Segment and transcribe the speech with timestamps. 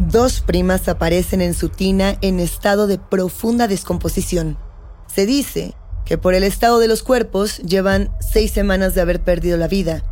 [0.00, 4.58] Dos primas aparecen en su tina en estado de profunda descomposición.
[5.06, 9.56] Se dice que por el estado de los cuerpos llevan seis semanas de haber perdido
[9.56, 10.02] la vida,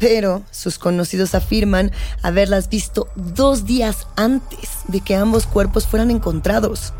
[0.00, 6.92] pero sus conocidos afirman haberlas visto dos días antes de que ambos cuerpos fueran encontrados.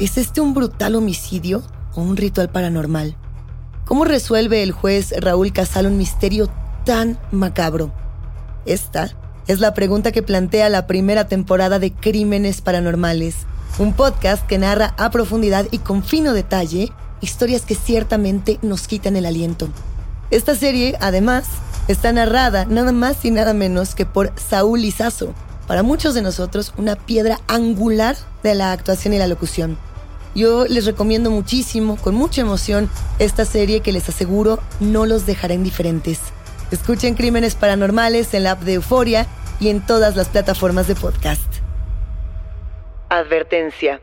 [0.00, 1.62] ¿Es este un brutal homicidio
[1.94, 3.16] o un ritual paranormal?
[3.84, 6.50] ¿Cómo resuelve el juez Raúl Casal un misterio
[6.84, 7.92] tan macabro?
[8.66, 9.16] Esta
[9.48, 13.34] es la pregunta que plantea la primera temporada de Crímenes Paranormales,
[13.78, 19.16] un podcast que narra a profundidad y con fino detalle historias que ciertamente nos quitan
[19.16, 19.68] el aliento.
[20.30, 21.46] Esta serie, además,
[21.88, 25.32] está narrada nada más y nada menos que por Saúl Lizazo,
[25.66, 29.78] para muchos de nosotros una piedra angular de la actuación y la locución.
[30.34, 35.54] Yo les recomiendo muchísimo, con mucha emoción, esta serie que les aseguro no los dejará
[35.54, 36.18] indiferentes.
[36.70, 39.26] Escuchen Crímenes Paranormales en la app de Euforia
[39.60, 41.54] y en todas las plataformas de podcast.
[43.08, 44.00] Advertencia.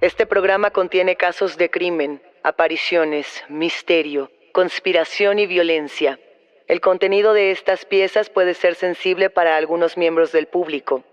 [0.00, 6.18] Este programa contiene casos de crimen, apariciones, misterio, conspiración y violencia.
[6.66, 11.04] El contenido de estas piezas puede ser sensible para algunos miembros del público.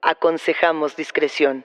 [0.00, 1.64] Aconsejamos discreción.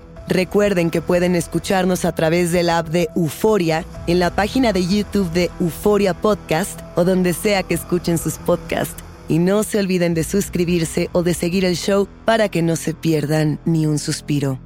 [0.27, 5.31] Recuerden que pueden escucharnos a través del app de Euforia, en la página de YouTube
[5.31, 9.03] de Euforia Podcast o donde sea que escuchen sus podcasts.
[9.27, 12.93] Y no se olviden de suscribirse o de seguir el show para que no se
[12.93, 14.59] pierdan ni un suspiro.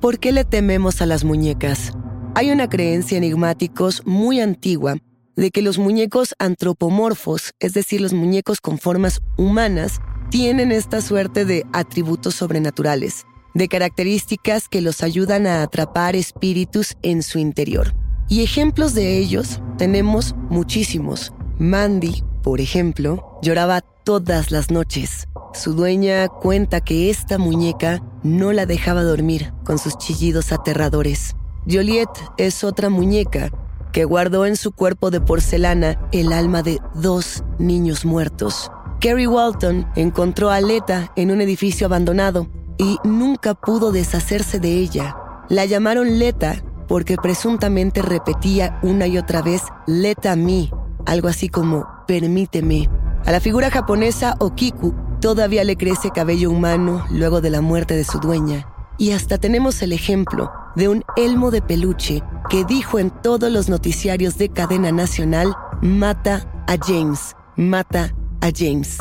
[0.00, 1.92] ¿Por qué le tememos a las muñecas?
[2.34, 4.96] Hay una creencia enigmáticos muy antigua
[5.36, 10.00] de que los muñecos antropomorfos, es decir, los muñecos con formas humanas,
[10.30, 17.22] tienen esta suerte de atributos sobrenaturales de características que los ayudan a atrapar espíritus en
[17.22, 17.94] su interior.
[18.28, 21.32] Y ejemplos de ellos tenemos muchísimos.
[21.58, 25.28] Mandy, por ejemplo, lloraba todas las noches.
[25.54, 31.36] Su dueña cuenta que esta muñeca no la dejaba dormir con sus chillidos aterradores.
[31.70, 32.08] Joliet
[32.38, 33.50] es otra muñeca
[33.92, 38.70] que guardó en su cuerpo de porcelana el alma de dos niños muertos.
[39.00, 42.48] Kerry Walton encontró a Leta en un edificio abandonado
[42.78, 45.16] y nunca pudo deshacerse de ella.
[45.48, 50.70] La llamaron Leta porque presuntamente repetía una y otra vez Let a me,
[51.06, 52.88] algo así como permíteme.
[53.24, 58.04] A la figura japonesa Okiku todavía le crece cabello humano luego de la muerte de
[58.04, 58.66] su dueña.
[58.98, 63.68] Y hasta tenemos el ejemplo de un elmo de peluche que dijo en todos los
[63.68, 68.98] noticiarios de cadena nacional, mata a James, mata a James.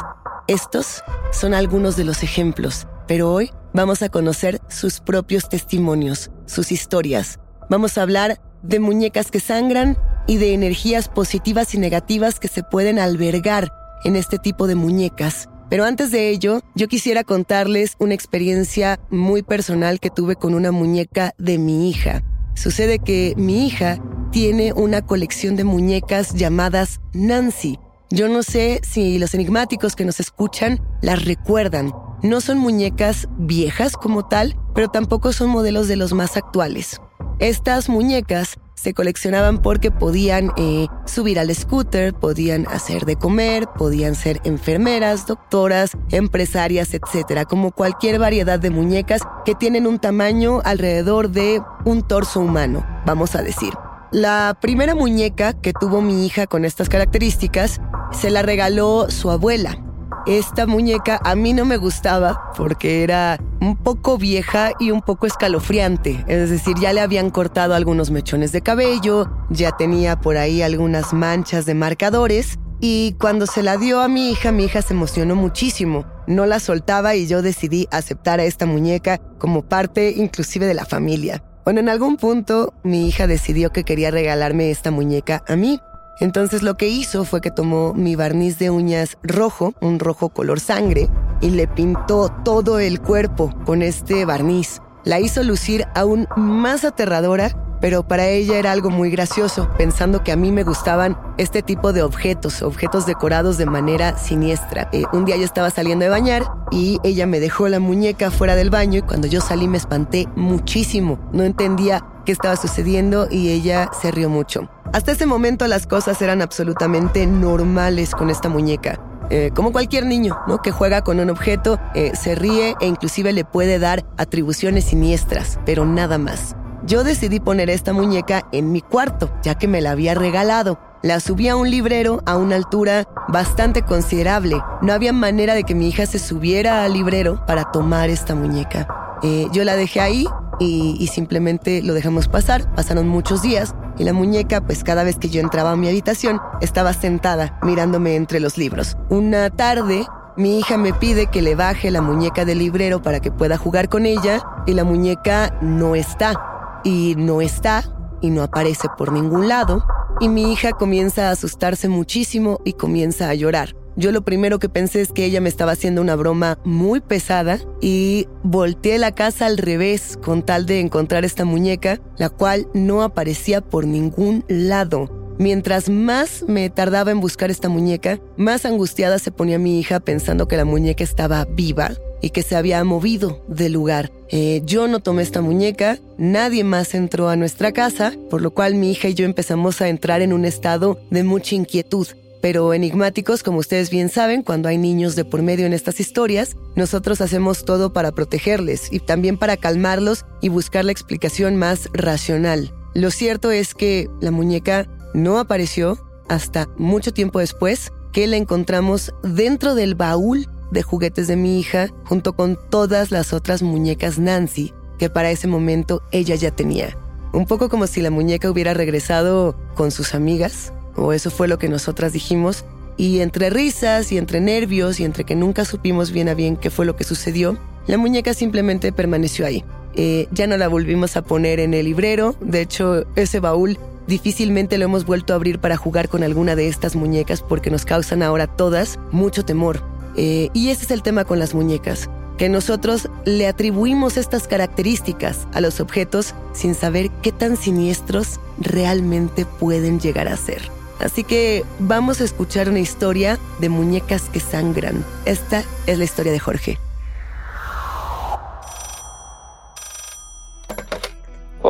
[0.47, 6.71] Estos son algunos de los ejemplos, pero hoy vamos a conocer sus propios testimonios, sus
[6.71, 7.39] historias.
[7.69, 9.97] Vamos a hablar de muñecas que sangran
[10.27, 13.71] y de energías positivas y negativas que se pueden albergar
[14.03, 15.47] en este tipo de muñecas.
[15.69, 20.71] Pero antes de ello, yo quisiera contarles una experiencia muy personal que tuve con una
[20.71, 22.23] muñeca de mi hija.
[22.55, 23.97] Sucede que mi hija
[24.31, 27.79] tiene una colección de muñecas llamadas Nancy.
[28.09, 31.93] Yo no sé si los enigmáticos que nos escuchan las recuerdan.
[32.23, 37.01] No son muñecas viejas como tal, pero tampoco son modelos de los más actuales.
[37.39, 44.13] Estas muñecas se coleccionaban porque podían eh, subir al scooter, podían hacer de comer, podían
[44.13, 51.31] ser enfermeras, doctoras, empresarias, etcétera, como cualquier variedad de muñecas que tienen un tamaño alrededor
[51.31, 53.73] de un torso humano, vamos a decir.
[54.11, 57.81] La primera muñeca que tuvo mi hija con estas características
[58.11, 59.79] se la regaló su abuela.
[60.27, 65.25] Esta muñeca a mí no me gustaba porque era un poco vieja y un poco
[65.25, 66.23] escalofriante.
[66.27, 71.13] Es decir, ya le habían cortado algunos mechones de cabello, ya tenía por ahí algunas
[71.13, 75.35] manchas de marcadores y cuando se la dio a mi hija, mi hija se emocionó
[75.35, 76.05] muchísimo.
[76.27, 80.85] No la soltaba y yo decidí aceptar a esta muñeca como parte inclusive de la
[80.85, 81.43] familia.
[81.63, 85.79] Bueno, en algún punto mi hija decidió que quería regalarme esta muñeca a mí.
[86.21, 90.59] Entonces lo que hizo fue que tomó mi barniz de uñas rojo, un rojo color
[90.59, 91.09] sangre,
[91.41, 94.81] y le pintó todo el cuerpo con este barniz.
[95.03, 100.31] La hizo lucir aún más aterradora pero para ella era algo muy gracioso, pensando que
[100.31, 104.87] a mí me gustaban este tipo de objetos, objetos decorados de manera siniestra.
[104.93, 108.55] Eh, un día yo estaba saliendo de bañar y ella me dejó la muñeca fuera
[108.55, 111.19] del baño y cuando yo salí me espanté muchísimo.
[111.33, 114.69] No entendía qué estaba sucediendo y ella se rió mucho.
[114.93, 118.99] Hasta ese momento las cosas eran absolutamente normales con esta muñeca.
[119.29, 120.61] Eh, como cualquier niño, ¿no?
[120.61, 125.57] Que juega con un objeto, eh, se ríe e inclusive le puede dar atribuciones siniestras,
[125.65, 126.57] pero nada más.
[126.83, 130.79] Yo decidí poner esta muñeca en mi cuarto, ya que me la había regalado.
[131.03, 134.57] La subí a un librero a una altura bastante considerable.
[134.81, 138.87] No había manera de que mi hija se subiera al librero para tomar esta muñeca.
[139.21, 140.25] Eh, yo la dejé ahí
[140.59, 142.73] y, y, simplemente lo dejamos pasar.
[142.73, 146.41] Pasaron muchos días y la muñeca, pues cada vez que yo entraba a mi habitación,
[146.61, 148.97] estaba sentada mirándome entre los libros.
[149.09, 153.31] Una tarde, mi hija me pide que le baje la muñeca del librero para que
[153.31, 156.50] pueda jugar con ella y la muñeca no está
[156.83, 157.83] y no está
[158.21, 159.83] y no aparece por ningún lado.
[160.19, 163.75] Y mi hija comienza a asustarse muchísimo y comienza a llorar.
[163.97, 167.59] Yo lo primero que pensé es que ella me estaba haciendo una broma muy pesada
[167.81, 173.03] y volteé la casa al revés con tal de encontrar esta muñeca, la cual no
[173.03, 175.35] aparecía por ningún lado.
[175.39, 180.47] Mientras más me tardaba en buscar esta muñeca, más angustiada se ponía mi hija pensando
[180.47, 184.11] que la muñeca estaba viva y que se había movido del lugar.
[184.29, 188.75] Eh, yo no tomé esta muñeca, nadie más entró a nuestra casa, por lo cual
[188.75, 192.07] mi hija y yo empezamos a entrar en un estado de mucha inquietud.
[192.41, 196.55] Pero enigmáticos, como ustedes bien saben, cuando hay niños de por medio en estas historias,
[196.75, 202.73] nosotros hacemos todo para protegerles y también para calmarlos y buscar la explicación más racional.
[202.95, 209.13] Lo cierto es que la muñeca no apareció hasta mucho tiempo después que la encontramos
[209.23, 214.73] dentro del baúl de juguetes de mi hija junto con todas las otras muñecas Nancy
[214.97, 216.97] que para ese momento ella ya tenía.
[217.33, 221.57] Un poco como si la muñeca hubiera regresado con sus amigas, o eso fue lo
[221.57, 222.65] que nosotras dijimos,
[222.97, 226.69] y entre risas y entre nervios y entre que nunca supimos bien a bien qué
[226.69, 229.63] fue lo que sucedió, la muñeca simplemente permaneció ahí.
[229.95, 234.77] Eh, ya no la volvimos a poner en el librero, de hecho ese baúl difícilmente
[234.77, 238.21] lo hemos vuelto a abrir para jugar con alguna de estas muñecas porque nos causan
[238.21, 239.81] ahora todas mucho temor.
[240.15, 245.47] Eh, y ese es el tema con las muñecas, que nosotros le atribuimos estas características
[245.53, 250.61] a los objetos sin saber qué tan siniestros realmente pueden llegar a ser.
[250.99, 255.03] Así que vamos a escuchar una historia de muñecas que sangran.
[255.25, 256.77] Esta es la historia de Jorge.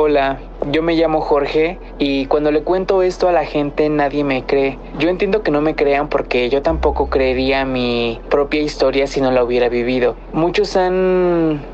[0.04, 0.42] Hola,
[0.72, 4.80] yo me llamo Jorge y cuando le cuento esto a la gente nadie me cree.
[4.98, 9.30] Yo entiendo que no me crean porque yo tampoco creería mi propia historia si no
[9.30, 10.18] la hubiera vivido.
[10.32, 11.68] Muchos han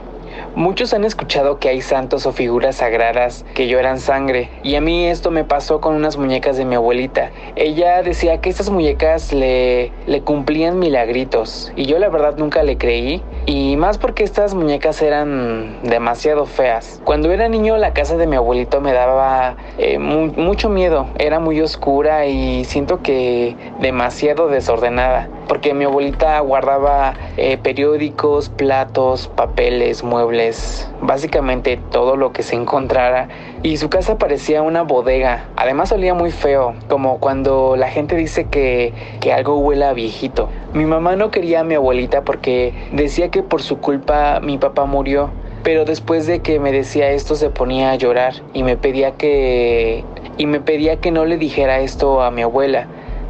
[0.58, 5.06] Muchos han escuchado que hay santos o figuras sagradas que lloran sangre, y a mí
[5.06, 7.30] esto me pasó con unas muñecas de mi abuelita.
[7.56, 12.76] Ella decía que estas muñecas le, le cumplían milagritos, y yo la verdad nunca le
[12.80, 17.02] creí, y más porque estas muñecas eran demasiado feas.
[17.04, 21.62] Cuando era niño la casa de mi abuelito me daba eh, mucho miedo, era muy
[21.62, 25.30] oscura y siento que demasiado desordenada.
[25.48, 33.30] Porque mi abuelita guardaba eh, periódicos, platos, papeles, muebles, básicamente todo lo que se encontrara
[33.64, 35.46] y su casa parecía una bodega.
[35.56, 40.50] Además olía muy feo, como cuando la gente dice que, que algo huele a viejito.
[40.74, 44.86] Mi mamá no quería a mi abuelita porque decía que por su culpa mi papá
[44.86, 45.32] murió.
[45.64, 50.06] Pero después de que me decía esto se ponía a llorar y me pedía que
[50.38, 52.88] y me pedía que no le dijera esto a mi abuela.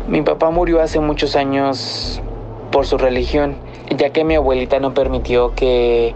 [0.08, 2.22] Mi papá murió hace muchos años
[2.72, 3.58] por su religión,
[3.94, 6.16] ya que mi abuelita no permitió que,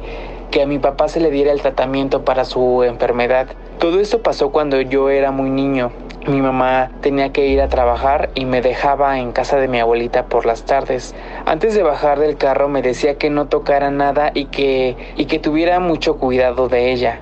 [0.50, 3.48] que a mi papá se le diera el tratamiento para su enfermedad.
[3.80, 5.92] Todo esto pasó cuando yo era muy niño.
[6.26, 10.28] Mi mamá tenía que ir a trabajar y me dejaba en casa de mi abuelita
[10.28, 11.14] por las tardes.
[11.46, 15.40] Antes de bajar del carro me decía que no tocara nada y que, y que
[15.40, 17.20] tuviera mucho cuidado de ella.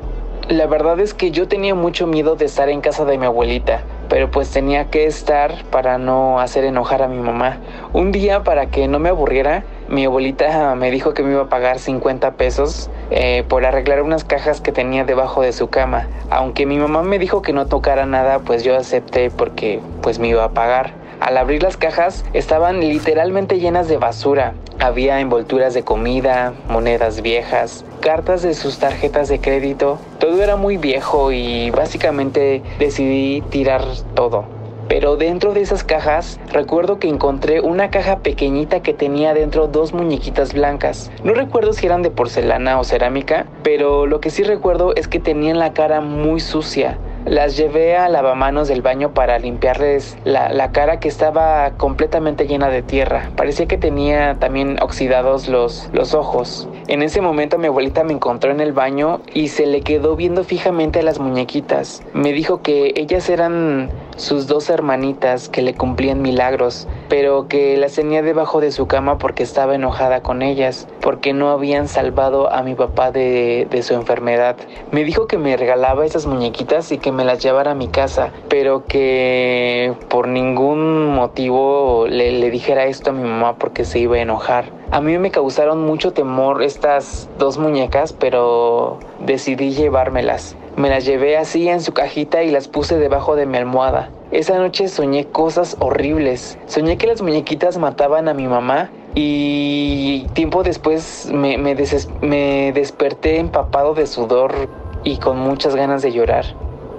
[0.50, 3.84] La verdad es que yo tenía mucho miedo de estar en casa de mi abuelita,
[4.10, 7.60] pero pues tenía que estar para no hacer enojar a mi mamá.
[7.94, 11.50] Un día, para que no me aburriera, mi abuelita me dijo que me iba a
[11.50, 16.08] pagar 50 pesos eh, por arreglar unas cajas que tenía debajo de su cama.
[16.30, 20.28] Aunque mi mamá me dijo que no tocara nada, pues yo acepté porque pues me
[20.28, 20.99] iba a pagar.
[21.30, 24.56] Al abrir las cajas estaban literalmente llenas de basura.
[24.80, 30.00] Había envolturas de comida, monedas viejas, cartas de sus tarjetas de crédito.
[30.18, 33.84] Todo era muy viejo y básicamente decidí tirar
[34.16, 34.46] todo.
[34.88, 39.94] Pero dentro de esas cajas recuerdo que encontré una caja pequeñita que tenía dentro dos
[39.94, 41.12] muñequitas blancas.
[41.24, 45.20] No recuerdo si eran de porcelana o cerámica, pero lo que sí recuerdo es que
[45.20, 46.98] tenían la cara muy sucia.
[47.26, 52.82] Las llevé a lavamanos del baño para limpiarles la, cara que estaba completamente llena de
[52.82, 53.32] tierra.
[53.36, 56.68] Parecía que tenía también oxidados los, los ojos.
[56.88, 60.44] En ese momento mi abuelita me encontró en el baño y se le quedó viendo
[60.44, 62.04] fijamente a las muñequitas.
[62.14, 67.94] Me dijo que ellas eran sus dos hermanitas que le cumplían milagros, pero que las
[67.94, 72.62] tenía debajo de su cama porque estaba enojada con ellas, porque no habían salvado a
[72.62, 74.58] mi papá de, de su enfermedad.
[74.92, 78.34] Me dijo que me regalaba esas muñequitas y que me las llevara a mi casa,
[78.50, 84.18] pero que por ningún motivo le, le dijera esto a mi mamá porque se iba
[84.18, 84.66] a enojar.
[84.92, 90.56] A mí me causaron mucho temor estas dos muñecas, pero decidí llevármelas.
[90.80, 94.12] Me las llevé así en su cajita y las puse debajo de mi almohada.
[94.32, 96.58] Esa noche soñé cosas horribles.
[96.68, 103.94] Soñé que las muñequitas mataban a mi mamá y tiempo después me, me, desperté empapado
[103.94, 104.70] de sudor
[105.04, 106.46] y con muchas ganas de llorar.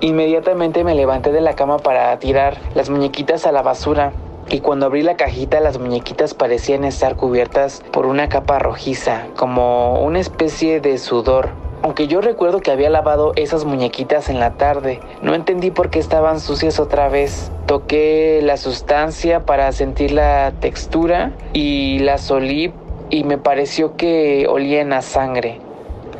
[0.00, 4.12] Inmediatamente me levanté de la cama para tirar las muñequitas a la basura
[4.50, 10.02] y cuando abrí la cajita las muñequitas parecían estar cubiertas por una capa rojiza, como
[10.02, 15.00] una especie de sudor aunque yo recuerdo que había lavado esas muñequitas en la tarde,
[15.22, 17.50] no entendí por qué estaban sucias otra vez.
[17.66, 22.74] Toqué la sustancia para sentir la textura y las olí
[23.08, 25.60] y me pareció que olían a sangre.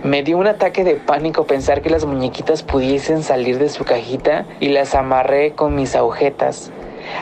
[0.03, 4.47] Me dio un ataque de pánico pensar que las muñequitas pudiesen salir de su cajita
[4.59, 6.73] y las amarré con mis agujetas.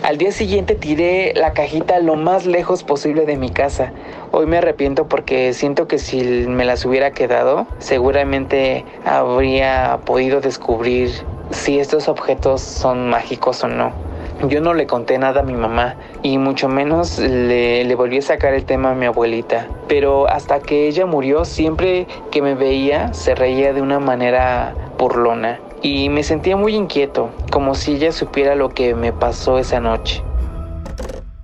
[0.02, 3.92] Al día siguiente tiré la cajita lo más lejos posible de mi casa.
[4.30, 11.10] Hoy me arrepiento porque siento que si me las hubiera quedado, seguramente habría podido descubrir
[11.50, 13.92] si estos objetos son mágicos o no.
[14.48, 18.54] Yo no le conté nada a mi mamá y mucho menos le, volví a sacar
[18.54, 19.66] el tema a mi abuelita.
[19.88, 25.60] Pero hasta que ella murió, siempre que me veía se reía de una manera burlona
[25.82, 30.22] y me sentía muy inquieto, como si ella supiera lo que me pasó esa noche.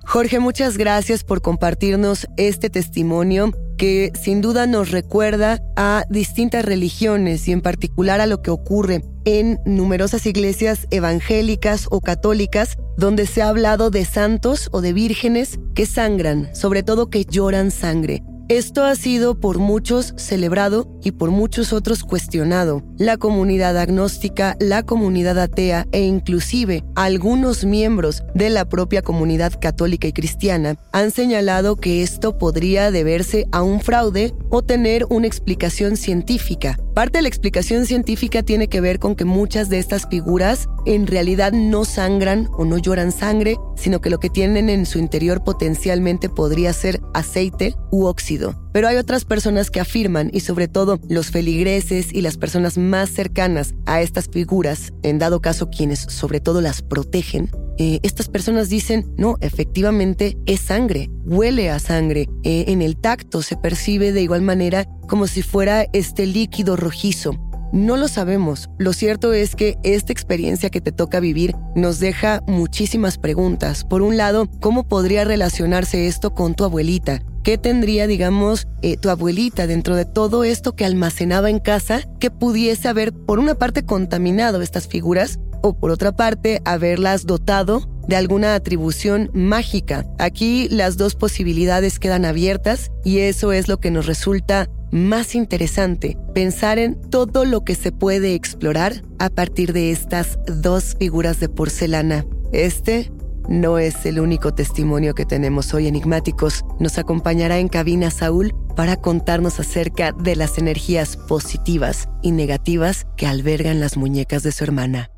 [0.05, 7.47] Jorge, muchas gracias por compartirnos este testimonio que sin duda nos recuerda a distintas religiones
[7.47, 13.41] y en particular a lo que ocurre en numerosas iglesias evangélicas o católicas donde se
[13.41, 18.23] ha hablado de santos o de vírgenes que sangran, sobre todo que lloran sangre.
[18.47, 22.83] Esto ha sido por muchos celebrado y por muchos otros cuestionado.
[22.99, 30.07] La comunidad agnóstica, la comunidad atea e inclusive algunos miembros de la propia comunidad católica
[30.07, 35.97] y cristiana han señalado que esto podría deberse a un fraude o tener una explicación
[35.97, 36.77] científica.
[36.93, 41.07] Parte de la explicación científica tiene que ver con que muchas de estas figuras en
[41.07, 45.43] realidad no sangran o no lloran sangre, sino que lo que tienen en su interior
[45.43, 48.34] potencialmente podría ser aceite u óxido.
[48.71, 53.09] Pero hay otras personas que afirman, y sobre todo los feligreses y las personas más
[53.09, 58.69] cercanas a estas figuras, en dado caso quienes sobre todo las protegen, eh, estas personas
[58.69, 64.21] dicen, no, efectivamente es sangre, huele a sangre, eh, en el tacto se percibe de
[64.21, 67.37] igual manera como si fuera este líquido rojizo.
[67.75, 68.69] No lo sabemos.
[68.77, 73.83] Lo cierto es que esta experiencia que te toca vivir nos deja muchísimas preguntas.
[73.83, 77.21] Por un lado, ¿cómo podría relacionarse esto con tu abuelita?
[77.43, 82.31] ¿Qué tendría, digamos, eh, tu abuelita dentro de todo esto que almacenaba en casa que
[82.31, 88.15] pudiese haber, por una parte, contaminado estas figuras o por otra parte, haberlas dotado de
[88.15, 90.05] alguna atribución mágica?
[90.17, 96.17] Aquí las dos posibilidades quedan abiertas y eso es lo que nos resulta más interesante,
[96.33, 101.49] pensar en todo lo que se puede explorar a partir de estas dos figuras de
[101.49, 102.25] porcelana.
[102.51, 103.11] Este
[103.49, 106.63] no es el único testimonio que tenemos hoy enigmáticos.
[106.79, 113.27] Nos acompañará en cabina Saúl para contarnos acerca de las energías positivas y negativas que
[113.27, 115.09] albergan las muñecas de su hermana.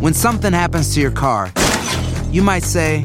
[0.00, 1.52] When something happens to your car,
[2.32, 3.04] you might say,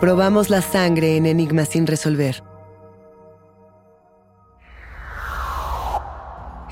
[0.00, 2.42] Probamos la sangre en Enigma sin resolver.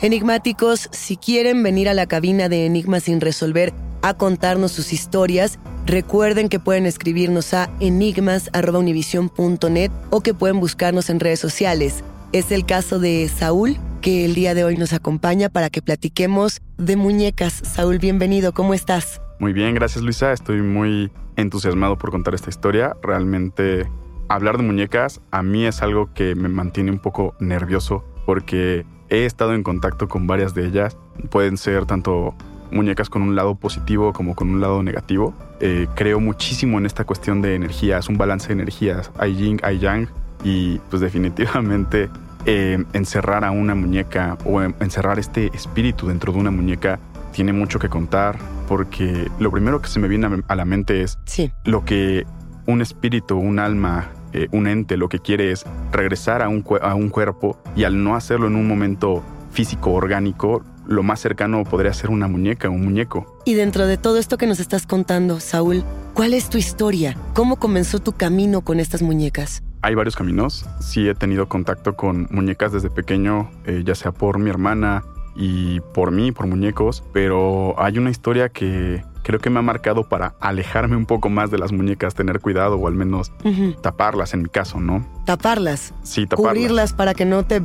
[0.01, 5.59] Enigmáticos, si quieren venir a la cabina de Enigma sin resolver a contarnos sus historias,
[5.85, 12.03] recuerden que pueden escribirnos a enigmas.univision.net o que pueden buscarnos en redes sociales.
[12.33, 16.63] Es el caso de Saúl, que el día de hoy nos acompaña para que platiquemos
[16.79, 17.53] de muñecas.
[17.53, 19.21] Saúl, bienvenido, ¿cómo estás?
[19.39, 20.33] Muy bien, gracias Luisa.
[20.33, 22.97] Estoy muy entusiasmado por contar esta historia.
[23.03, 23.89] Realmente
[24.29, 29.25] hablar de muñecas a mí es algo que me mantiene un poco nervioso porque he
[29.25, 30.99] estado en contacto con varias de ellas.
[31.31, 32.35] Pueden ser tanto
[32.71, 35.33] muñecas con un lado positivo como con un lado negativo.
[35.61, 39.11] Eh, creo muchísimo en esta cuestión de energías, un balance de energías.
[39.17, 40.09] Hay yin, hay yang
[40.45, 42.11] y pues definitivamente
[42.47, 46.99] eh, encerrar a una muñeca o encerrar este espíritu dentro de una muñeca
[47.33, 51.19] tiene mucho que contar porque lo primero que se me viene a la mente es
[51.65, 52.27] lo que
[52.67, 56.95] un espíritu, un alma, eh, un ente lo que quiere es regresar a un, a
[56.95, 61.93] un cuerpo y al no hacerlo en un momento físico, orgánico, lo más cercano podría
[61.93, 63.41] ser una muñeca, un muñeco.
[63.45, 67.17] Y dentro de todo esto que nos estás contando, Saúl, ¿cuál es tu historia?
[67.35, 69.63] ¿Cómo comenzó tu camino con estas muñecas?
[69.81, 70.67] Hay varios caminos.
[70.81, 75.05] Sí he tenido contacto con muñecas desde pequeño, eh, ya sea por mi hermana
[75.39, 80.09] y por mí, por muñecos, pero hay una historia que creo que me ha marcado
[80.09, 83.33] para alejarme un poco más de las muñecas, tener cuidado o al menos
[83.81, 85.07] taparlas en mi caso, ¿no?
[85.27, 85.95] Taparlas.
[86.03, 86.53] Sí, taparlas.
[86.55, 87.61] Cubrirlas para que no te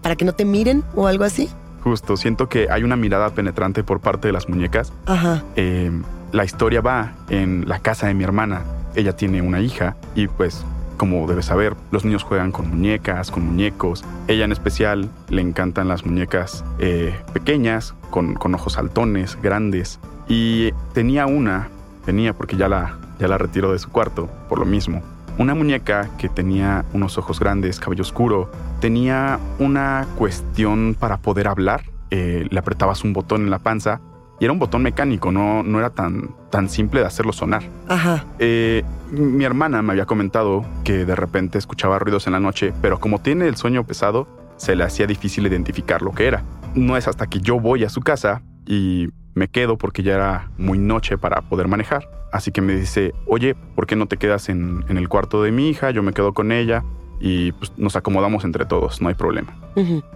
[0.00, 1.50] para que no te miren o algo así.
[1.82, 4.92] Justo, siento que hay una mirada penetrante por parte de las muñecas.
[5.06, 5.42] Ajá.
[5.56, 5.90] Eh,
[6.32, 8.62] la historia va en la casa de mi hermana.
[8.94, 10.64] Ella tiene una hija y pues
[10.96, 14.04] como debes saber, los niños juegan con muñecas, con muñecos.
[14.28, 20.00] Ella en especial le encantan las muñecas eh, pequeñas, con, con, ojos saltones, grandes.
[20.28, 21.68] Y tenía una,
[22.04, 25.02] tenía porque ya la, ya la retiró de su cuarto, por lo mismo.
[25.38, 31.84] Una muñeca que tenía unos ojos grandes, cabello oscuro, tenía una cuestión para poder hablar.
[32.10, 34.00] Eh, le apretabas un botón en la panza
[34.38, 37.62] y era un botón mecánico, no, no era tan, tan simple de hacerlo sonar.
[37.88, 38.24] Ajá.
[38.38, 42.98] Eh, mi hermana me había comentado que de repente escuchaba ruidos en la noche, pero
[42.98, 46.44] como tiene el sueño pesado, se le hacía difícil identificar lo que era.
[46.74, 50.50] No es hasta que yo voy a su casa y me quedo porque ya era
[50.58, 52.08] muy noche para poder manejar.
[52.32, 55.52] Así que me dice, oye, ¿por qué no te quedas en, en el cuarto de
[55.52, 55.90] mi hija?
[55.90, 56.84] Yo me quedo con ella
[57.20, 59.56] y pues, nos acomodamos entre todos, no hay problema.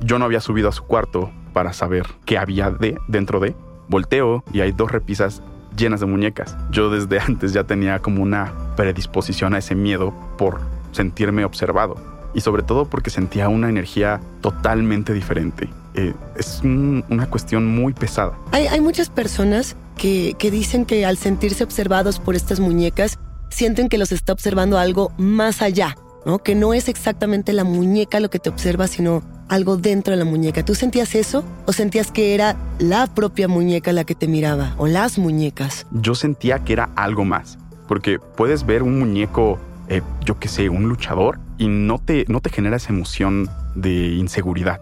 [0.01, 3.55] Yo no había subido a su cuarto para saber qué había de dentro de.
[3.91, 5.43] Volteo y hay dos repisas
[5.77, 6.57] llenas de muñecas.
[6.71, 10.61] Yo desde antes ya tenía como una predisposición a ese miedo por
[10.93, 11.97] sentirme observado
[12.33, 15.69] y sobre todo porque sentía una energía totalmente diferente.
[15.95, 18.33] Eh, es un- una cuestión muy pesada.
[18.53, 23.19] Hay, hay muchas personas que, que dicen que al sentirse observados por estas muñecas,
[23.51, 26.39] sienten que los está observando algo más allá, ¿no?
[26.39, 30.25] Que no es exactamente la muñeca lo que te observa, sino algo dentro de la
[30.25, 30.65] muñeca.
[30.65, 31.45] ¿Tú sentías eso?
[31.67, 34.75] ¿O sentías que era la propia muñeca la que te miraba?
[34.79, 35.87] ¿O las muñecas?
[35.91, 37.59] Yo sentía que era algo más,
[37.89, 39.59] porque puedes ver un muñeco,
[39.89, 44.15] eh, yo qué sé, un luchador, y no te, no te genera esa emoción de
[44.15, 44.81] inseguridad.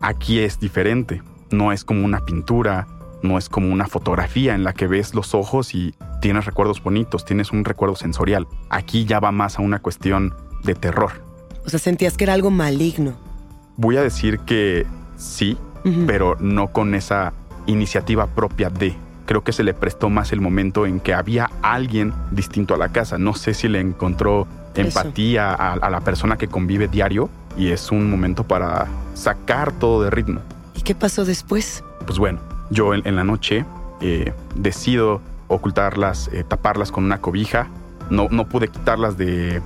[0.00, 1.22] Aquí es diferente.
[1.50, 2.86] No es como una pintura,
[3.22, 7.24] no es como una fotografía en la que ves los ojos y tienes recuerdos bonitos,
[7.24, 8.46] tienes un recuerdo sensorial.
[8.68, 11.12] Aquí ya va más a una cuestión de terror.
[11.64, 13.23] O sea, sentías que era algo maligno.
[13.76, 15.56] Voy a decir que sí,
[16.06, 17.32] pero no con esa
[17.66, 18.94] iniciativa propia de.
[19.26, 22.90] Creo que se le prestó más el momento en que había alguien distinto a la
[22.90, 23.18] casa.
[23.18, 27.90] No sé si le encontró empatía a, a la persona que convive diario y es
[27.90, 30.40] un momento para sacar todo de ritmo.
[30.74, 31.84] ¿Y qué pasó después?
[32.06, 33.64] Pues bueno, yo en, en la noche
[34.00, 37.68] eh, decido ocultarlas, eh, taparlas con una cobija.
[38.10, 39.62] No, no pude quitarlas de,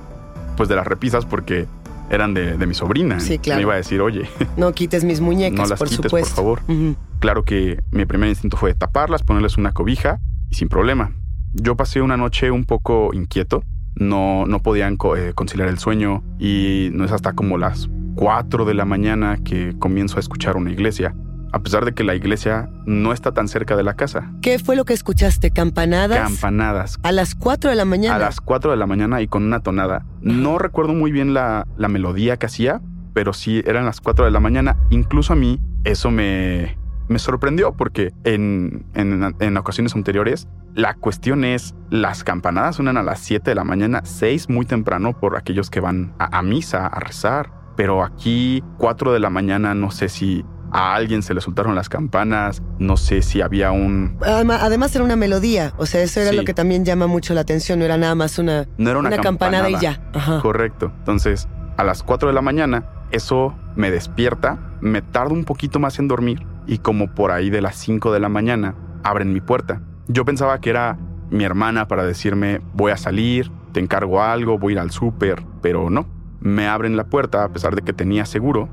[0.55, 1.67] pues de las repisas porque
[2.09, 3.19] eran de, de mi sobrina.
[3.19, 3.57] Sí, claro.
[3.57, 6.43] Me iba a decir, oye, No quites mis muñecas, no las por quites, supuesto.
[6.43, 6.95] por favor.
[7.19, 10.19] Claro que mi primer instinto fue taparlas, ponerles una cobija
[10.49, 11.11] y sin problema.
[11.53, 13.63] Yo pasé una noche un poco inquieto.
[13.95, 18.63] No, no podían co- eh, conciliar el sueño y no es hasta como las 4
[18.65, 21.13] de la mañana que comienzo a escuchar una iglesia.
[21.51, 24.31] A pesar de que la iglesia no está tan cerca de la casa.
[24.41, 25.51] ¿Qué fue lo que escuchaste?
[25.51, 26.19] ¿Campanadas?
[26.19, 26.99] Campanadas.
[27.03, 28.15] a las 4 de la mañana.
[28.15, 30.05] A las 4 de la mañana y con una tonada.
[30.21, 32.81] No recuerdo muy bien la, la melodía que hacía,
[33.13, 34.77] pero sí eran las 4 de la mañana.
[34.89, 41.43] Incluso a mí eso me, me sorprendió porque en, en, en ocasiones anteriores la cuestión
[41.43, 45.69] es las campanadas suenan a las 7 de la mañana, 6 muy temprano por aquellos
[45.69, 47.51] que van a, a misa, a rezar.
[47.75, 51.89] Pero aquí 4 de la mañana no sé si a alguien se le soltaron las
[51.89, 54.17] campanas, no sé si había un...
[54.21, 56.35] Además, era una melodía, o sea, eso era Sí.
[56.35, 59.17] lo que también llama mucho la atención, no era nada más una, No era una,
[59.17, 60.01] campanada y ya.
[60.13, 60.39] Ajá.
[60.41, 60.91] Correcto.
[60.99, 65.97] Entonces, a las 4 de la mañana, eso me despierta, me tardo un poquito más
[65.99, 69.81] en dormir y como por ahí de las 5 de la mañana, abren mi puerta.
[70.07, 70.97] Yo pensaba que era
[71.31, 75.43] mi hermana para decirme, voy a salir, te encargo algo, voy a ir al súper,
[75.61, 76.07] pero no.
[76.41, 78.69] Me abren la puerta a pesar de que tenía seguro,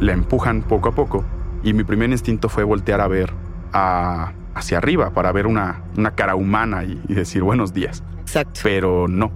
[0.00, 1.24] la empujan poco a poco
[1.62, 3.32] y mi primer instinto fue voltear a ver
[3.72, 8.02] a- hacia arriba para ver una, una cara humana y- y decir buenos días.
[8.20, 8.60] Exacto.
[8.62, 9.30] Pero no,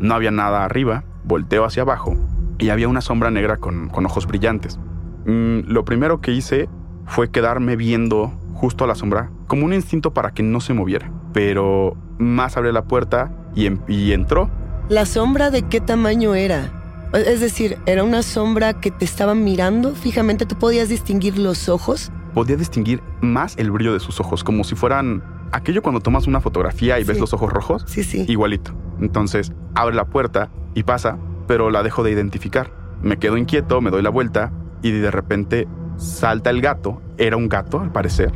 [0.00, 2.14] no había nada arriba, volteo hacia abajo
[2.58, 4.78] y había una sombra negra con, con ojos brillantes.
[5.26, 6.68] Mm, lo primero que hice
[7.06, 11.10] fue quedarme viendo justo a la sombra, como un instinto para que no se moviera.
[11.32, 14.48] Pero más abrió la puerta y, en- y entró.
[14.88, 16.81] ¿La sombra de qué tamaño era?
[17.12, 20.46] Es decir, ¿era una sombra que te estaba mirando fijamente?
[20.46, 22.10] ¿Tú podías distinguir los ojos?
[22.32, 25.22] Podía distinguir más el brillo de sus ojos, como si fueran
[25.52, 27.84] aquello cuando tomas una fotografía y ves los ojos rojos.
[27.86, 28.24] Sí, sí.
[28.28, 28.72] Igualito.
[29.00, 32.72] Entonces abre la puerta y pasa, pero la dejo de identificar.
[33.02, 37.02] Me quedo inquieto, me doy la vuelta y de repente salta el gato.
[37.18, 38.32] Era un gato, al parecer.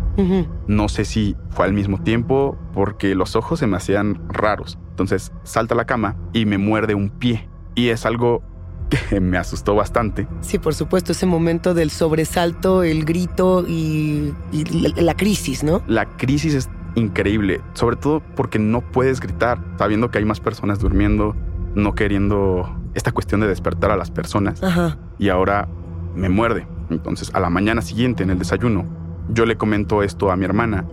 [0.67, 4.79] No sé si fue al mismo tiempo porque los ojos se me hacían raros.
[4.91, 7.49] Entonces salta a la cama y me muerde un pie.
[7.75, 8.43] Y es algo
[8.88, 10.27] que me asustó bastante.
[10.40, 15.83] Sí, por supuesto, ese momento del sobresalto, el grito y, y la, la crisis, ¿no?
[15.87, 20.79] La crisis es increíble, sobre todo porque no puedes gritar, sabiendo que hay más personas
[20.79, 21.35] durmiendo,
[21.75, 24.62] no queriendo esta cuestión de despertar a las personas.
[24.62, 24.99] Ajá.
[25.18, 25.68] y ahora
[26.14, 26.66] me muerde.
[26.88, 28.85] Entonces, a la mañana siguiente, en el desayuno,
[29.29, 30.85] yo le comento esto a mi hermana.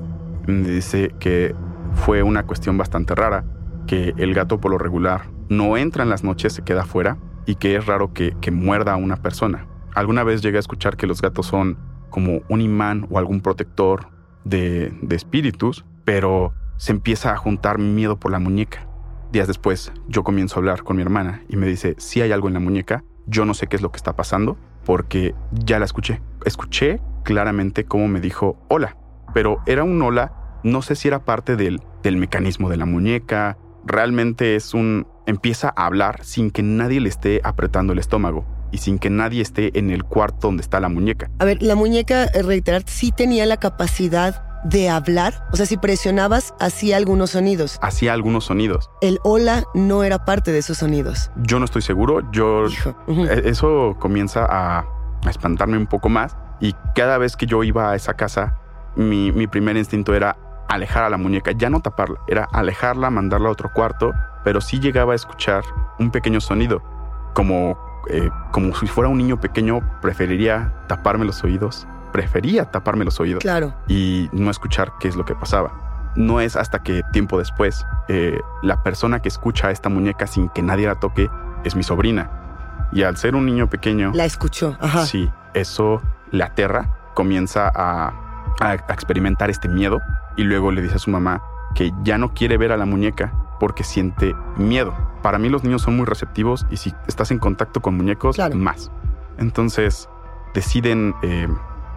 [0.48, 1.56] Me dice que
[1.94, 3.46] fue una cuestión bastante rara,
[3.88, 7.56] que el gato por lo regular no entra en las noches, se queda afuera, y
[7.56, 9.68] que es raro que, que muerda a una persona.
[9.96, 11.78] Alguna vez llegué a escuchar que los gatos son
[12.10, 14.08] como un imán o algún protector
[14.44, 18.88] de, de espíritus, pero se empieza a juntar mi miedo por la muñeca.
[19.32, 22.48] Días después, yo comienzo a hablar con mi hermana y me dice, si hay algo
[22.48, 25.86] en la muñeca, yo no sé qué es lo que está pasando, porque ya la
[25.86, 26.22] escuché.
[26.46, 28.98] Escuché claramente cómo me dijo hola,
[29.34, 33.58] pero era un hola, no sé si era parte del, del mecanismo de la muñeca,
[33.86, 35.08] realmente es un...
[35.26, 39.42] empieza a hablar sin que nadie le esté apretando el estómago y sin que nadie
[39.42, 41.30] esté en el cuarto donde está la muñeca.
[41.40, 45.46] A ver, la muñeca, eh, reiterar, sí tenía la capacidad de hablar?
[45.52, 47.78] O sea, si presionabas, hacía algunos sonidos.
[47.82, 48.90] Hacía algunos sonidos.
[49.02, 51.32] El hola no era parte de esos sonidos.
[51.36, 52.22] Yo no estoy seguro.
[52.32, 52.66] Yo.
[53.08, 54.80] E- Eso comienza a,
[55.26, 56.38] a espantarme un poco más.
[56.62, 58.58] Y cada vez que yo iba a esa casa,
[58.96, 60.38] mi, mi primer instinto era
[60.70, 64.80] alejar a la muñeca, ya no taparla, era alejarla, mandarla a otro cuarto, pero sí
[64.80, 65.64] llegaba a escuchar
[66.00, 66.82] un pequeño sonido,
[67.34, 67.78] como,
[68.10, 73.42] eh, como si fuera un niño pequeño, preferiría taparme los oídos, prefería taparme los oídos
[73.42, 73.74] Claro.
[73.88, 76.12] y no escuchar qué es lo que pasaba.
[76.16, 80.50] No es hasta que tiempo después eh, la persona que escucha a esta muñeca sin
[80.50, 81.28] que nadie la toque
[81.64, 82.30] es mi sobrina.
[82.92, 84.78] Y al ser un niño pequeño, La escuchó.
[84.80, 85.06] Ajá.
[85.08, 88.10] sí, eso le aterra, comienza a,
[88.60, 90.00] a- a experimentar este miedo
[90.36, 91.42] y luego le dice a su mamá
[91.74, 94.94] que ya no quiere ver a la muñeca porque siente miedo.
[95.22, 98.92] Para mí los niños son muy receptivos y si estás en contacto con muñecos, más.
[99.38, 100.10] Entonces
[100.54, 101.48] deciden eh,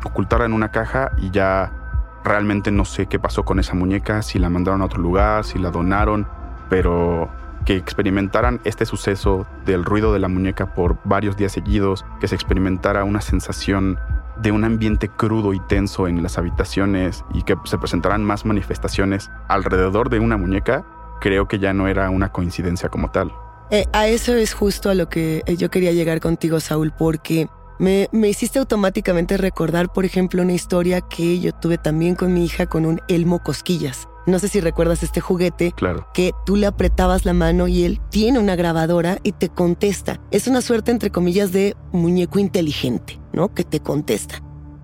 [0.04, 4.38] ocultarla en una caja y ya realmente no sé qué pasó con esa muñeca, si
[4.38, 6.28] la mandaron a otro lugar, si la donaron,
[6.70, 7.30] pero
[7.64, 12.36] que experimentaran este suceso del ruido de la muñeca por varios días seguidos, que se
[12.36, 13.98] experimentara una sensación
[14.40, 19.32] de un ambiente crudo y tenso en las habitaciones y que se presentaran más manifestaciones
[19.48, 20.84] alrededor de una muñeca,
[21.20, 23.32] creo que ya no era una coincidencia como tal.
[23.70, 27.48] Eh, a eso es justo a lo que eh, yo quería llegar contigo, Saúl, porque
[27.78, 32.44] me, me hiciste automáticamente recordar, por ejemplo, una historia que yo tuve también con mi
[32.44, 34.08] hija con un Elmo Cosquillas.
[34.26, 36.06] No sé si recuerdas este juguete Claro.
[36.12, 40.20] que tú le apretabas la mano y él tiene una grabadora y te contesta.
[40.32, 43.54] Es una suerte, entre comillas, de muñeco inteligente, ¿no?
[43.54, 44.42] Que te contesta.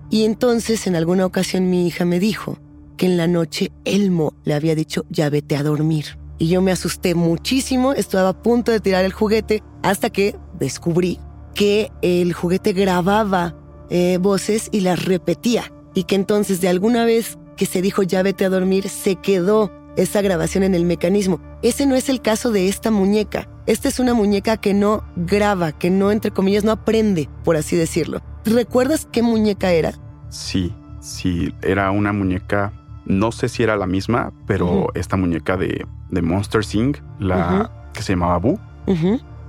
[0.09, 2.57] Y entonces, en alguna ocasión, mi hija me dijo
[2.95, 6.17] que en la noche Elmo le había dicho, ya vete a dormir.
[6.37, 11.19] Y yo me asusté muchísimo, estaba a punto de tirar el juguete hasta que descubrí
[11.53, 13.55] que el juguete grababa
[13.89, 15.71] eh, voces y las repetía.
[15.93, 19.71] Y que entonces de alguna vez que se dijo ya vete a dormir, se quedó
[19.95, 21.39] esa grabación en el mecanismo.
[21.61, 23.47] Ese no es el caso de esta muñeca.
[23.65, 27.75] Esta es una muñeca que no graba, que no, entre comillas, no aprende, por así
[27.75, 28.21] decirlo.
[28.45, 29.93] ¿Recuerdas qué muñeca era?
[30.29, 32.73] Sí, sí, era una muñeca,
[33.05, 38.01] no sé si era la misma, pero esta muñeca de, de Monster Inc., la que
[38.01, 38.59] se llamaba Boo,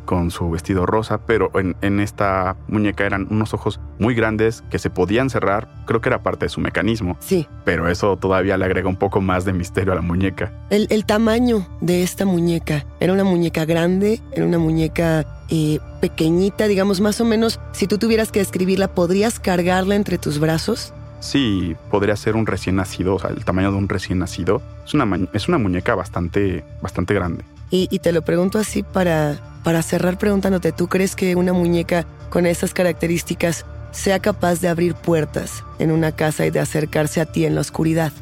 [0.05, 4.79] con su vestido rosa, pero en, en esta muñeca eran unos ojos muy grandes que
[4.79, 7.17] se podían cerrar, creo que era parte de su mecanismo.
[7.21, 7.49] Sí.
[7.65, 10.53] Pero eso todavía le agrega un poco más de misterio a la muñeca.
[10.69, 16.67] El, el tamaño de esta muñeca era una muñeca grande, era una muñeca eh, pequeñita,
[16.67, 17.59] digamos más o menos.
[17.73, 20.93] Si tú tuvieras que describirla, ¿podrías cargarla entre tus brazos?
[21.25, 24.61] Sí, podría ser un recién nacido, o sea, el tamaño de un recién nacido.
[24.87, 27.45] Es una, es una muñeca bastante, bastante grande.
[27.71, 32.05] Y, y te lo pregunto así para, para cerrar preguntándote, ¿tú crees que una muñeca
[32.29, 37.27] con esas características sea capaz de abrir puertas en una casa y de acercarse a
[37.27, 38.13] ti en la oscuridad?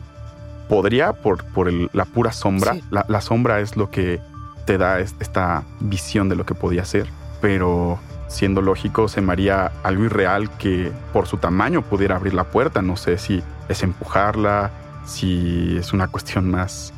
[0.68, 2.74] Podría por, por el- la pura sombra.
[2.74, 2.84] Sí.
[2.90, 4.20] La, la sombra es lo que
[4.64, 7.08] te da es- esta visión de lo que podía ser.
[7.40, 7.98] Pero
[8.32, 12.82] siendo lógico, se me haría algo irreal que por su tamaño pudiera abrir la puerta.
[12.82, 14.70] No sé si es empujarla,
[15.06, 16.92] si es una cuestión más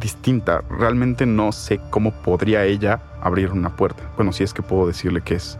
[0.00, 0.62] distinta.
[0.68, 4.02] Realmente no sé cómo podría ella abrir una puerta.
[4.16, 5.58] Bueno, si es que puedo decirle que es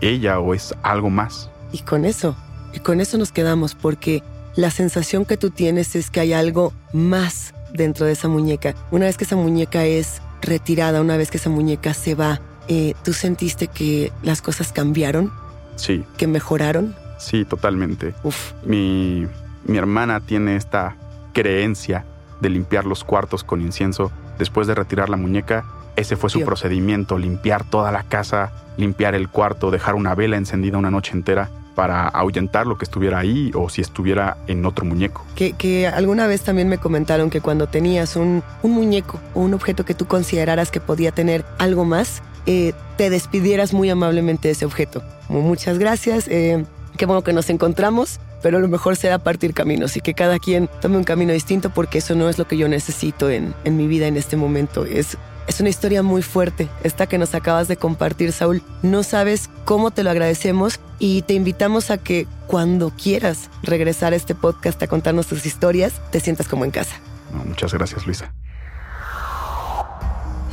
[0.00, 1.50] ella o es algo más.
[1.72, 2.36] Y con eso,
[2.74, 4.22] y con eso nos quedamos, porque
[4.56, 8.74] la sensación que tú tienes es que hay algo más dentro de esa muñeca.
[8.90, 12.94] Una vez que esa muñeca es retirada, una vez que esa muñeca se va, eh,
[13.04, 15.32] ¿tú sentiste que las cosas cambiaron,
[15.76, 16.94] Sí, que mejoraron?
[17.18, 18.14] sí, totalmente.
[18.22, 19.26] Uf, Mi,
[19.66, 20.96] mi hermana tiene esta
[21.32, 22.04] creencia
[22.40, 25.64] de limpiar los cuartos con incienso después de retirar la muñeca.
[25.96, 30.76] Ese fue su procedimiento, limpiar toda la casa, limpiar el cuarto, dejar una vela encendida
[30.76, 35.24] una noche entera para ahuyentar lo que estuviera ahí o si estuviera en otro muñeco.
[35.34, 39.52] que, que alguna vez también me comentaron que cuando tenías un, un muñeco o un
[39.54, 44.52] objeto que tú consideraras que podía tener algo más, eh, te despidieras muy amablemente de
[44.52, 45.02] ese objeto.
[45.28, 46.64] Muchas gracias, eh,
[46.96, 50.68] qué bueno que nos encontramos, pero lo mejor será partir caminos y que cada quien
[50.80, 53.86] tome un camino distinto porque eso no es lo que yo necesito en, en mi
[53.86, 54.84] vida en este momento.
[54.84, 58.62] Es, es una historia muy fuerte, esta que nos acabas de compartir, Saúl.
[58.82, 64.16] No sabes cómo te lo agradecemos y te invitamos a que cuando quieras regresar a
[64.16, 66.96] este podcast a contarnos tus historias, te sientas como en casa.
[67.32, 68.32] Muchas gracias, Luisa.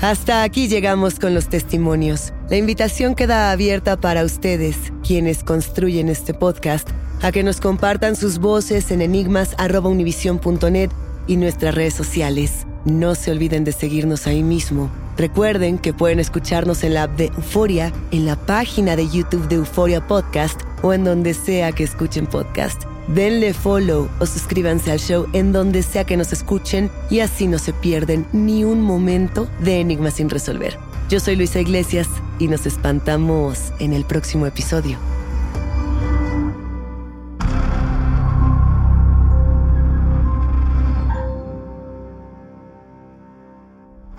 [0.03, 2.33] Hasta aquí llegamos con los testimonios.
[2.49, 6.89] La invitación queda abierta para ustedes, quienes construyen este podcast,
[7.21, 10.89] a que nos compartan sus voces en enigmas.univision.net
[11.25, 12.67] y nuestras redes sociales.
[12.83, 14.91] No se olviden de seguirnos ahí mismo.
[15.15, 19.55] Recuerden que pueden escucharnos en la app de Euforia, en la página de YouTube de
[19.55, 22.83] Euforia Podcast o en donde sea que escuchen podcast.
[23.07, 27.59] Denle follow o suscríbanse al show en donde sea que nos escuchen y así no
[27.59, 30.77] se pierden ni un momento de Enigmas sin resolver.
[31.09, 32.07] Yo soy Luisa Iglesias
[32.39, 34.97] y nos espantamos en el próximo episodio.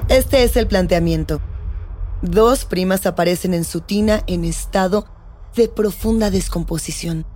[0.09, 1.41] Este es el planteamiento.
[2.21, 5.07] Dos primas aparecen en su tina en estado
[5.57, 7.27] de profunda descomposición.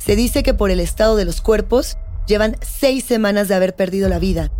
[0.00, 4.08] Se dice que por el estado de los cuerpos llevan seis semanas de haber perdido
[4.08, 4.50] la vida,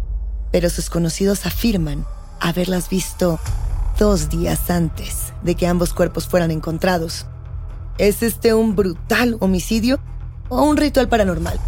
[0.53, 2.05] pero sus conocidos afirman
[2.41, 3.41] haberlas visto
[3.99, 7.27] dos días antes de que ambos cuerpos fueran encontrados.
[7.97, 9.99] ¿Es este un brutal homicidio
[10.51, 11.59] o un ritual paranormal?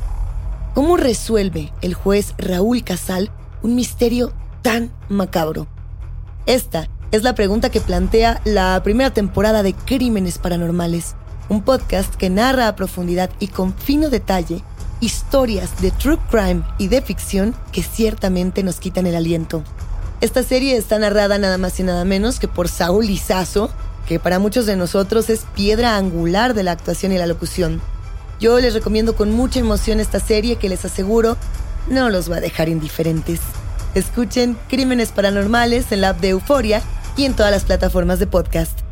[0.75, 3.31] ¿Cómo resuelve el juez Raúl Casal
[3.63, 5.67] un misterio tan macabro?
[6.45, 11.15] Esta es la pregunta que plantea la primera temporada de Crímenes Paranormales,
[11.53, 14.63] un podcast que narra a profundidad y con fino detalle
[15.01, 19.63] historias de true crime y de ficción que ciertamente nos quitan el aliento.
[20.23, 23.71] Esta serie está narrada nada más y nada menos que por Saúl Lizazo,
[24.07, 27.83] que para muchos de nosotros es piedra angular de la actuación y la locución.
[28.41, 31.37] Yo les recomiendo con mucha emoción esta serie que les aseguro
[31.89, 33.41] no los va a dejar indiferentes.
[33.95, 36.81] Escuchen Crímenes Paranormales en la app de Euforia
[37.17, 38.92] y en todas las plataformas de podcast.